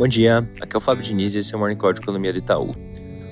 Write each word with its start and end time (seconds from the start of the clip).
Bom 0.00 0.08
dia, 0.08 0.48
aqui 0.62 0.74
é 0.74 0.78
o 0.78 0.80
Fábio 0.80 1.04
Diniz 1.04 1.34
e 1.34 1.40
esse 1.40 1.52
é 1.52 1.56
o 1.58 1.60
Morning 1.60 1.76
Call 1.76 1.92
de 1.92 2.00
Economia 2.00 2.32
do 2.32 2.38
Itaú. 2.38 2.74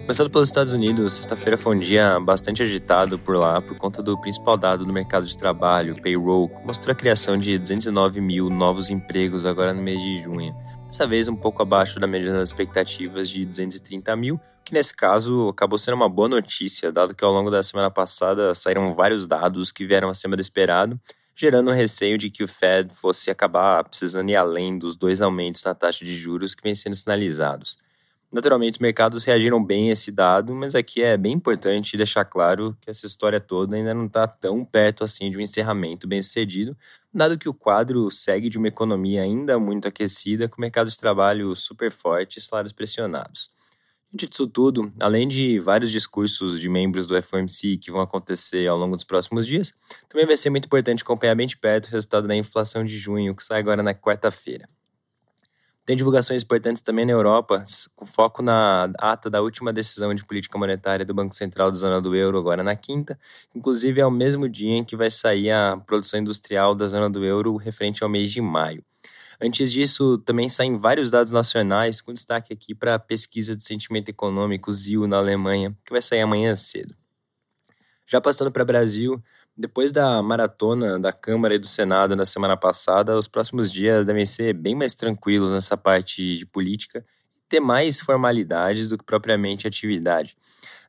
Começando 0.02 0.28
pelos 0.28 0.48
Estados 0.48 0.74
Unidos, 0.74 1.14
sexta-feira 1.14 1.56
foi 1.56 1.74
um 1.74 1.78
dia 1.78 2.20
bastante 2.20 2.62
agitado 2.62 3.18
por 3.18 3.38
lá 3.38 3.62
por 3.62 3.78
conta 3.78 4.02
do 4.02 4.20
principal 4.20 4.54
dado 4.54 4.84
do 4.84 4.92
mercado 4.92 5.26
de 5.26 5.34
trabalho, 5.34 5.96
payroll, 6.02 6.50
que 6.50 6.66
mostrou 6.66 6.92
a 6.92 6.94
criação 6.94 7.38
de 7.38 7.58
209 7.58 8.20
mil 8.20 8.50
novos 8.50 8.90
empregos 8.90 9.46
agora 9.46 9.72
no 9.72 9.80
mês 9.80 9.98
de 9.98 10.22
junho. 10.22 10.54
Dessa 10.84 11.06
vez 11.06 11.26
um 11.26 11.34
pouco 11.34 11.62
abaixo 11.62 11.98
da 11.98 12.06
média 12.06 12.30
das 12.30 12.50
expectativas 12.50 13.30
de 13.30 13.46
230 13.46 14.14
mil, 14.14 14.38
que 14.62 14.74
nesse 14.74 14.94
caso 14.94 15.48
acabou 15.48 15.78
sendo 15.78 15.94
uma 15.94 16.08
boa 16.10 16.28
notícia, 16.28 16.92
dado 16.92 17.14
que 17.14 17.24
ao 17.24 17.32
longo 17.32 17.50
da 17.50 17.62
semana 17.62 17.90
passada 17.90 18.54
saíram 18.54 18.92
vários 18.92 19.26
dados 19.26 19.72
que 19.72 19.86
vieram 19.86 20.10
acima 20.10 20.36
do 20.36 20.42
esperado 20.42 21.00
gerando 21.38 21.70
o 21.70 21.72
receio 21.72 22.18
de 22.18 22.30
que 22.30 22.42
o 22.42 22.48
Fed 22.48 22.92
fosse 22.92 23.30
acabar 23.30 23.84
precisando 23.84 24.28
ir 24.28 24.34
além 24.34 24.76
dos 24.76 24.96
dois 24.96 25.20
aumentos 25.20 25.62
na 25.62 25.72
taxa 25.72 26.04
de 26.04 26.12
juros 26.12 26.52
que 26.52 26.62
vêm 26.64 26.74
sendo 26.74 26.96
sinalizados. 26.96 27.78
Naturalmente, 28.30 28.72
os 28.72 28.78
mercados 28.80 29.24
reagiram 29.24 29.64
bem 29.64 29.88
a 29.88 29.92
esse 29.92 30.10
dado, 30.10 30.52
mas 30.52 30.74
aqui 30.74 31.00
é 31.00 31.16
bem 31.16 31.34
importante 31.34 31.96
deixar 31.96 32.24
claro 32.24 32.76
que 32.80 32.90
essa 32.90 33.06
história 33.06 33.40
toda 33.40 33.76
ainda 33.76 33.94
não 33.94 34.06
está 34.06 34.26
tão 34.26 34.64
perto 34.64 35.04
assim 35.04 35.30
de 35.30 35.38
um 35.38 35.40
encerramento 35.40 36.08
bem 36.08 36.20
sucedido, 36.22 36.76
dado 37.14 37.38
que 37.38 37.48
o 37.48 37.54
quadro 37.54 38.10
segue 38.10 38.50
de 38.50 38.58
uma 38.58 38.68
economia 38.68 39.22
ainda 39.22 39.60
muito 39.60 39.86
aquecida, 39.86 40.48
com 40.48 40.60
mercado 40.60 40.90
de 40.90 40.98
trabalho 40.98 41.54
super 41.54 41.92
forte 41.92 42.38
e 42.38 42.42
salários 42.42 42.72
pressionados. 42.72 43.48
Disso 44.10 44.46
tudo, 44.46 44.90
além 44.98 45.28
de 45.28 45.60
vários 45.60 45.90
discursos 45.90 46.58
de 46.58 46.68
membros 46.68 47.06
do 47.06 47.22
FOMC 47.22 47.76
que 47.76 47.90
vão 47.90 48.00
acontecer 48.00 48.66
ao 48.66 48.78
longo 48.78 48.96
dos 48.96 49.04
próximos 49.04 49.46
dias, 49.46 49.74
também 50.08 50.26
vai 50.26 50.36
ser 50.36 50.48
muito 50.48 50.64
importante 50.64 51.02
acompanhar 51.02 51.34
bem 51.34 51.46
de 51.46 51.58
perto 51.58 51.88
o 51.88 51.90
resultado 51.90 52.26
da 52.26 52.34
inflação 52.34 52.82
de 52.82 52.96
junho, 52.96 53.34
que 53.36 53.44
sai 53.44 53.60
agora 53.60 53.82
na 53.82 53.94
quarta-feira. 53.94 54.66
Tem 55.84 55.96
divulgações 55.96 56.42
importantes 56.42 56.82
também 56.82 57.04
na 57.04 57.12
Europa, 57.12 57.64
com 57.94 58.04
foco 58.04 58.42
na 58.42 58.90
ata 58.98 59.28
da 59.28 59.40
última 59.42 59.72
decisão 59.72 60.14
de 60.14 60.24
política 60.24 60.58
monetária 60.58 61.04
do 61.04 61.14
Banco 61.14 61.34
Central 61.34 61.70
da 61.70 61.76
zona 61.76 62.00
do 62.00 62.14
euro, 62.14 62.38
agora 62.38 62.62
na 62.62 62.76
quinta. 62.76 63.18
Inclusive, 63.54 64.00
é 64.00 64.06
o 64.06 64.10
mesmo 64.10 64.48
dia 64.48 64.72
em 64.72 64.84
que 64.84 64.96
vai 64.96 65.10
sair 65.10 65.50
a 65.50 65.76
produção 65.86 66.20
industrial 66.20 66.74
da 66.74 66.86
zona 66.86 67.08
do 67.08 67.24
euro 67.24 67.56
referente 67.56 68.02
ao 68.02 68.08
mês 68.08 68.30
de 68.30 68.40
maio. 68.40 68.82
Antes 69.40 69.70
disso, 69.70 70.18
também 70.18 70.48
saem 70.48 70.76
vários 70.76 71.10
dados 71.10 71.32
nacionais, 71.32 72.00
com 72.00 72.12
destaque 72.12 72.52
aqui 72.52 72.74
para 72.74 72.96
a 72.96 72.98
pesquisa 72.98 73.54
de 73.54 73.62
sentimento 73.62 74.08
econômico, 74.08 74.72
ZIL, 74.72 75.06
na 75.06 75.18
Alemanha, 75.18 75.76
que 75.84 75.92
vai 75.92 76.02
sair 76.02 76.22
amanhã 76.22 76.56
cedo. 76.56 76.94
Já 78.04 78.20
passando 78.20 78.50
para 78.50 78.62
o 78.62 78.66
Brasil, 78.66 79.22
depois 79.56 79.92
da 79.92 80.22
maratona 80.22 80.98
da 80.98 81.12
Câmara 81.12 81.54
e 81.54 81.58
do 81.58 81.66
Senado 81.66 82.16
na 82.16 82.24
semana 82.24 82.56
passada, 82.56 83.16
os 83.16 83.28
próximos 83.28 83.70
dias 83.70 84.06
devem 84.06 84.24
ser 84.24 84.54
bem 84.54 84.74
mais 84.74 84.94
tranquilos 84.94 85.50
nessa 85.50 85.76
parte 85.76 86.38
de 86.38 86.46
política 86.46 87.04
e 87.36 87.40
ter 87.48 87.60
mais 87.60 88.00
formalidades 88.00 88.88
do 88.88 88.96
que 88.96 89.04
propriamente 89.04 89.66
atividade. 89.66 90.36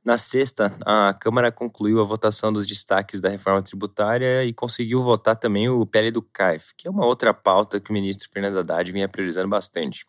Na 0.04 0.18
sexta, 0.18 0.78
a 0.86 1.14
Câmara 1.14 1.52
concluiu 1.52 2.00
a 2.00 2.06
votação 2.06 2.54
dos 2.54 2.66
destaques 2.66 3.20
da 3.20 3.28
reforma 3.28 3.62
tributária 3.62 4.46
e 4.46 4.54
conseguiu 4.54 5.04
votar 5.04 5.36
também 5.36 5.68
o 5.68 5.86
PL 5.86 6.10
do 6.10 6.22
CARF, 6.22 6.74
que 6.76 6.88
é 6.88 6.92
uma 6.92 7.06
outra 7.06 7.34
pauta 7.34 7.82
que 7.82 7.90
o 7.90 7.94
ministro 7.94 8.30
Fernando 8.32 8.60
Haddad 8.60 8.92
vinha 8.92 9.10
priorizando 9.10 9.50
bastante. 9.50 10.06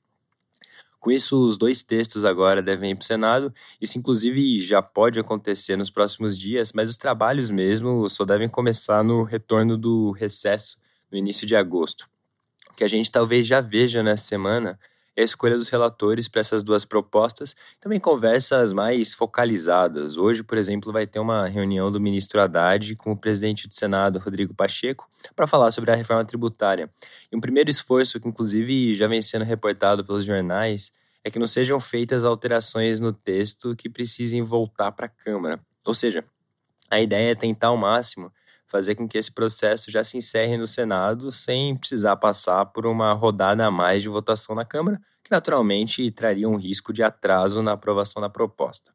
Com 1.01 1.11
isso, 1.11 1.45
os 1.45 1.57
dois 1.57 1.83
textos 1.83 2.25
agora 2.25 2.63
devem 2.63 2.93
ir 2.93 2.95
para 2.95 3.03
o 3.03 3.07
Senado. 3.07 3.55
Isso, 3.81 3.99
inclusive, 3.99 4.61
já 4.61 4.83
pode 4.83 5.19
acontecer 5.19 5.75
nos 5.75 5.91
próximos 5.91 6.39
dias, 6.39 6.73
mas 6.73 6.91
os 6.91 6.97
trabalhos 6.97 7.51
mesmo 7.51 8.07
só 8.09 8.25
devem 8.25 8.49
começar 8.49 9.03
no 9.03 9.25
retorno 9.25 9.77
do 9.79 10.13
recesso, 10.13 10.77
no 11.11 11.17
início 11.17 11.47
de 11.47 11.57
agosto. 11.57 12.09
O 12.71 12.75
que 12.75 12.85
a 12.85 12.89
gente 12.89 13.11
talvez 13.11 13.47
já 13.47 13.63
veja 13.63 14.03
nessa 14.03 14.25
semana 14.25 14.79
a 15.21 15.25
escolha 15.25 15.57
dos 15.57 15.69
relatores 15.69 16.29
para 16.29 16.41
essas 16.41 16.63
duas 16.63 16.85
propostas, 16.85 17.55
também 17.81 18.01
conversas 18.01 18.73
mais 18.73 19.15
focalizadas. 19.15 20.17
Hoje, 20.17 20.43
por 20.43 20.59
exemplo, 20.59 20.93
vai 20.93 21.07
ter 21.07 21.19
uma 21.21 21.47
reunião 21.47 21.91
do 21.91 22.01
ministro 22.01 22.41
Haddad 22.41 22.97
com 22.97 23.13
o 23.13 23.17
presidente 23.17 23.69
do 23.69 23.75
Senado, 23.75 24.19
Rodrigo 24.19 24.55
Pacheco, 24.55 25.09
para 25.37 25.47
falar 25.47 25.71
sobre 25.71 25.91
a 25.91 25.95
reforma 25.95 26.25
tributária. 26.25 26.91
E 27.31 27.37
um 27.37 27.41
primeiro 27.41 27.71
esforço, 27.71 28.19
que 28.19 28.29
inclusive 28.29 28.95
já 28.95 29.07
vem 29.07 29.23
sendo 29.23 29.45
reportado 29.45 30.05
pelos 30.05 30.25
jornais, 30.25 30.93
é 31.23 31.31
que 31.31 31.39
não 31.39 31.47
sejam 31.47 31.79
feitas 31.79 32.25
alterações 32.25 33.01
no 33.01 33.13
texto 33.13 33.77
que 33.77 33.89
precisem 33.89 34.43
voltar 34.43 34.93
para 34.93 35.07
a 35.07 35.09
Câmara. 35.09 35.61
Ou 35.87 35.95
seja, 35.95 36.25
a 36.91 37.01
ideia 37.01 37.33
é 37.33 37.35
tentar 37.35 37.69
ao 37.69 37.77
máximo 37.77 38.33
fazer 38.71 38.95
com 38.95 39.09
que 39.09 39.19
esse 39.19 39.33
processo 39.33 39.91
já 39.91 40.05
se 40.05 40.17
encerre 40.17 40.57
no 40.57 40.67
Senado 40.67 41.33
sem 41.33 41.77
precisar 41.77 42.17
passar 42.17 42.67
por 42.67 42.87
uma 42.87 43.13
rodada 43.13 43.67
a 43.67 43.71
mais 43.71 44.01
de 44.01 44.09
votação 44.09 44.55
na 44.55 44.65
Câmara, 44.65 45.01
que 45.25 45.31
naturalmente 45.31 46.09
traria 46.13 46.49
um 46.49 46.57
risco 46.57 46.93
de 46.93 47.03
atraso 47.03 47.63
na 47.63 47.73
aprovação 47.73 48.23
da 48.23 48.31
proposta. 48.31 48.93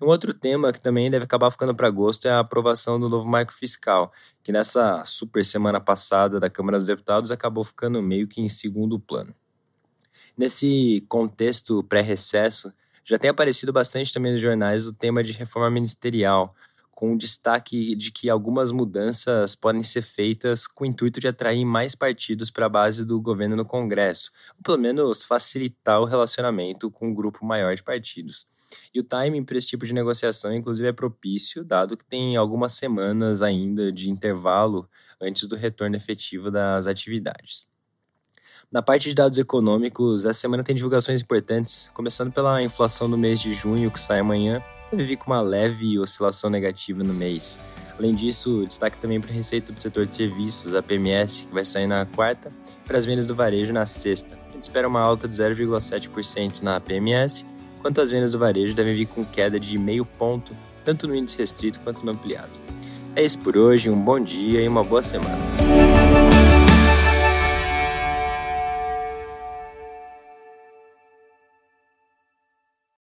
Um 0.00 0.06
outro 0.06 0.32
tema 0.32 0.72
que 0.72 0.80
também 0.80 1.10
deve 1.10 1.26
acabar 1.26 1.50
ficando 1.50 1.74
para 1.74 1.86
agosto 1.86 2.26
é 2.26 2.30
a 2.30 2.40
aprovação 2.40 2.98
do 2.98 3.08
novo 3.08 3.28
marco 3.28 3.52
fiscal, 3.52 4.10
que 4.42 4.50
nessa 4.50 5.04
super 5.04 5.44
semana 5.44 5.78
passada 5.78 6.40
da 6.40 6.48
Câmara 6.48 6.78
dos 6.78 6.86
Deputados 6.86 7.30
acabou 7.30 7.62
ficando 7.62 8.02
meio 8.02 8.26
que 8.26 8.40
em 8.40 8.48
segundo 8.48 8.98
plano. 8.98 9.34
Nesse 10.36 11.04
contexto 11.06 11.84
pré-recesso, 11.84 12.72
já 13.04 13.18
tem 13.18 13.30
aparecido 13.30 13.72
bastante 13.72 14.10
também 14.10 14.32
nos 14.32 14.40
jornais 14.40 14.86
o 14.86 14.92
tema 14.92 15.22
de 15.22 15.32
reforma 15.32 15.70
ministerial, 15.70 16.54
com 17.02 17.16
destaque 17.16 17.96
de 17.96 18.12
que 18.12 18.30
algumas 18.30 18.70
mudanças 18.70 19.56
podem 19.56 19.82
ser 19.82 20.02
feitas 20.02 20.68
com 20.68 20.84
o 20.84 20.86
intuito 20.86 21.18
de 21.18 21.26
atrair 21.26 21.64
mais 21.64 21.96
partidos 21.96 22.48
para 22.48 22.66
a 22.66 22.68
base 22.68 23.04
do 23.04 23.20
governo 23.20 23.56
no 23.56 23.64
Congresso, 23.64 24.30
ou 24.56 24.62
pelo 24.62 24.78
menos 24.78 25.24
facilitar 25.24 26.00
o 26.00 26.04
relacionamento 26.04 26.88
com 26.92 27.08
um 27.08 27.12
grupo 27.12 27.44
maior 27.44 27.74
de 27.74 27.82
partidos. 27.82 28.46
E 28.94 29.00
o 29.00 29.02
timing 29.02 29.42
para 29.42 29.58
esse 29.58 29.66
tipo 29.66 29.84
de 29.84 29.92
negociação, 29.92 30.54
inclusive, 30.54 30.90
é 30.90 30.92
propício, 30.92 31.64
dado 31.64 31.96
que 31.96 32.04
tem 32.04 32.36
algumas 32.36 32.74
semanas 32.74 33.42
ainda 33.42 33.90
de 33.90 34.08
intervalo 34.08 34.88
antes 35.20 35.48
do 35.48 35.56
retorno 35.56 35.96
efetivo 35.96 36.52
das 36.52 36.86
atividades. 36.86 37.66
Na 38.70 38.80
parte 38.80 39.08
de 39.08 39.16
dados 39.16 39.38
econômicos, 39.38 40.24
essa 40.24 40.38
semana 40.38 40.62
tem 40.62 40.76
divulgações 40.76 41.20
importantes, 41.20 41.90
começando 41.94 42.30
pela 42.30 42.62
inflação 42.62 43.10
do 43.10 43.18
mês 43.18 43.40
de 43.40 43.52
junho, 43.52 43.90
que 43.90 43.98
sai 43.98 44.20
amanhã, 44.20 44.62
vir 44.96 45.16
com 45.16 45.30
uma 45.30 45.40
leve 45.40 45.98
oscilação 45.98 46.50
negativa 46.50 47.02
no 47.02 47.14
mês. 47.14 47.58
Além 47.98 48.14
disso, 48.14 48.64
destaque 48.66 48.96
também 48.98 49.20
para 49.20 49.30
a 49.30 49.34
receita 49.34 49.72
do 49.72 49.78
setor 49.78 50.06
de 50.06 50.14
serviços, 50.14 50.74
a 50.74 50.82
PMS, 50.82 51.46
que 51.46 51.54
vai 51.54 51.64
sair 51.64 51.86
na 51.86 52.04
quarta, 52.06 52.50
e 52.84 52.86
para 52.86 52.98
as 52.98 53.04
vendas 53.04 53.26
do 53.26 53.34
varejo 53.34 53.72
na 53.72 53.86
sexta. 53.86 54.38
A 54.50 54.52
gente 54.52 54.62
espera 54.62 54.88
uma 54.88 55.00
alta 55.00 55.28
de 55.28 55.36
0,7% 55.36 56.62
na 56.62 56.80
PMS, 56.80 57.46
enquanto 57.78 58.00
as 58.00 58.10
vendas 58.10 58.32
do 58.32 58.38
varejo 58.38 58.74
devem 58.74 58.94
vir 58.94 59.06
com 59.06 59.24
queda 59.24 59.58
de 59.58 59.76
meio 59.78 60.04
ponto, 60.04 60.56
tanto 60.84 61.06
no 61.06 61.14
índice 61.14 61.38
restrito 61.38 61.80
quanto 61.80 62.04
no 62.04 62.12
ampliado. 62.12 62.52
É 63.14 63.22
isso 63.22 63.38
por 63.38 63.56
hoje, 63.56 63.90
um 63.90 64.00
bom 64.00 64.18
dia 64.18 64.62
e 64.62 64.68
uma 64.68 64.82
boa 64.82 65.02
semana. 65.02 65.81